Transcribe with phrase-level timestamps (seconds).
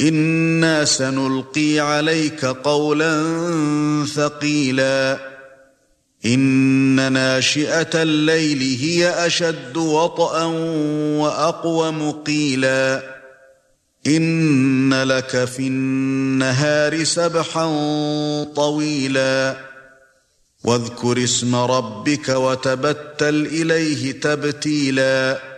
[0.00, 3.24] إِنَّا سَنُلْقِي عَلَيْكَ قَوْلًا
[4.14, 5.18] ثَقِيلًا.
[6.26, 10.44] إِنَّ نَاشِئَةَ اللَّيْلِ هِيَ أَشَدُّ وَطْئًا
[11.18, 13.02] وَأَقْوَمُ قِيلًا
[14.06, 17.66] إِنَّ لَكَ فِي النَّهَارِ سَبْحًا
[18.56, 19.56] طَوِيلًا.
[20.64, 25.57] وَاذْكُرِ اسْمَ رَبِّكَ وَتَبَتَّلْ إِلَيْهِ تَبْتِيلًا.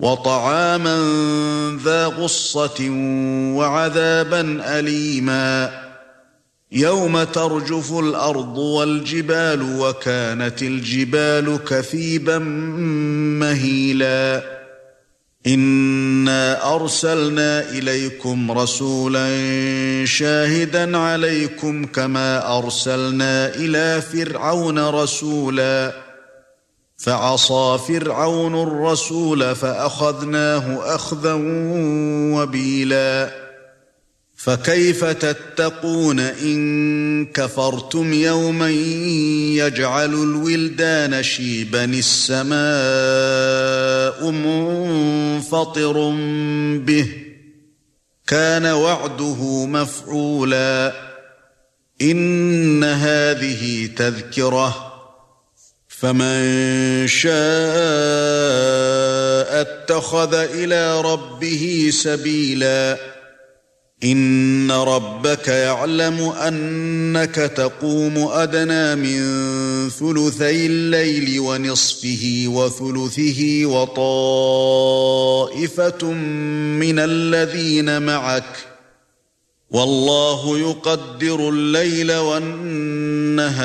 [0.00, 0.96] وطعاما
[1.84, 2.90] ذا غصة
[3.56, 5.70] وعذابا أليما.
[6.72, 12.38] يوم ترجف الأرض والجبال وكانت الجبال كثيبا
[13.38, 14.42] مهيلا.
[15.46, 19.26] إنا أرسلنا إليكم رسولا
[20.04, 26.03] شاهدا عليكم كما أرسلنا إلى فرعون رسولا.
[27.04, 31.32] فعصى فرعون الرسول فأخذناه أخذا
[32.34, 33.34] وبيلا.
[34.36, 42.54] فكيف تتقون إن كفرتم يوما يجعل الولدان شيبا السماء
[44.30, 46.10] منفطر
[46.78, 47.08] به.
[48.26, 50.92] كان وعده مفعولا.
[52.02, 54.83] إن هذه تذكرة.
[55.98, 57.34] فمن شاء
[59.60, 62.98] اتخذ إلى ربه سبيلا
[64.04, 69.20] ان ربك يعلم انك تقوم ادنى من
[69.90, 74.84] ثلثي الليل ونصفه وثلثه وطائفه
[76.80, 78.56] من الذين معك
[79.70, 83.64] والله يقدر الليل والنهار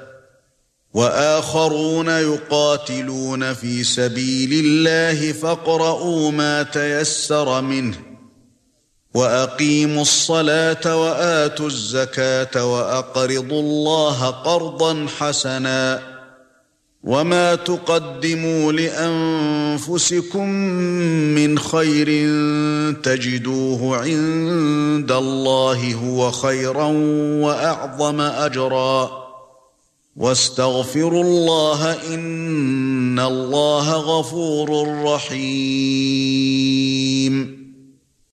[0.93, 7.95] وآخرون يقاتلون في سبيل الله فاقرؤوا ما تيسر منه
[9.13, 16.11] وأقيموا الصلاة وآتوا الزكاة وأقرضوا الله قرضا حسنا
[17.03, 20.49] وما تقدموا لأنفسكم
[21.35, 22.07] من خير
[23.03, 26.85] تجدوه عند الله هو خيرا
[27.41, 29.20] وأعظم أجرا
[30.15, 36.41] واستغفروا الله إن الله غفور رحيم.